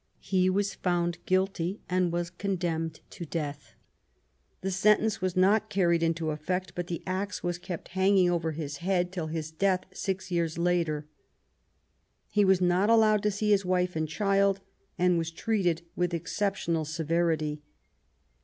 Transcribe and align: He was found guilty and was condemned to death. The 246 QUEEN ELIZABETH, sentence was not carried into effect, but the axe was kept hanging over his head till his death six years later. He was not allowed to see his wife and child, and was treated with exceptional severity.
He 0.17 0.49
was 0.49 0.73
found 0.73 1.19
guilty 1.27 1.79
and 1.87 2.11
was 2.11 2.31
condemned 2.31 3.01
to 3.11 3.23
death. 3.23 3.75
The 4.61 4.71
246 4.71 5.19
QUEEN 5.19 5.21
ELIZABETH, 5.21 5.21
sentence 5.21 5.21
was 5.21 5.35
not 5.35 5.69
carried 5.69 6.01
into 6.01 6.31
effect, 6.31 6.73
but 6.73 6.87
the 6.87 7.03
axe 7.05 7.43
was 7.43 7.59
kept 7.59 7.89
hanging 7.89 8.27
over 8.31 8.53
his 8.53 8.77
head 8.77 9.11
till 9.11 9.27
his 9.27 9.51
death 9.51 9.81
six 9.93 10.31
years 10.31 10.57
later. 10.57 11.05
He 12.31 12.43
was 12.43 12.59
not 12.59 12.89
allowed 12.89 13.21
to 13.21 13.29
see 13.29 13.51
his 13.51 13.63
wife 13.63 13.95
and 13.95 14.09
child, 14.09 14.61
and 14.97 15.19
was 15.19 15.29
treated 15.29 15.83
with 15.95 16.15
exceptional 16.15 16.83
severity. 16.85 17.61